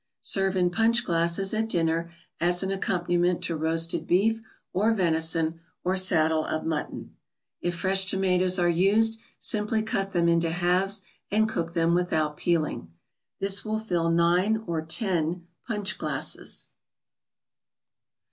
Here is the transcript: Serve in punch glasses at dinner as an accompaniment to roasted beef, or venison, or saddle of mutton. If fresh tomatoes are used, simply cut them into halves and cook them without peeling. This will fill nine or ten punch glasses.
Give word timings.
Serve 0.23 0.55
in 0.57 0.71
punch 0.71 1.03
glasses 1.03 1.53
at 1.53 1.69
dinner 1.69 2.11
as 2.39 2.63
an 2.63 2.71
accompaniment 2.71 3.43
to 3.43 3.55
roasted 3.55 4.07
beef, 4.07 4.41
or 4.73 4.93
venison, 4.95 5.59
or 5.83 5.95
saddle 5.95 6.43
of 6.43 6.65
mutton. 6.65 7.15
If 7.61 7.75
fresh 7.77 8.05
tomatoes 8.07 8.57
are 8.57 8.67
used, 8.67 9.19
simply 9.37 9.83
cut 9.83 10.11
them 10.11 10.27
into 10.27 10.49
halves 10.49 11.03
and 11.29 11.47
cook 11.47 11.73
them 11.75 11.93
without 11.93 12.35
peeling. 12.35 12.91
This 13.39 13.63
will 13.63 13.77
fill 13.77 14.09
nine 14.09 14.63
or 14.65 14.81
ten 14.83 15.45
punch 15.67 15.99
glasses. 15.99 16.65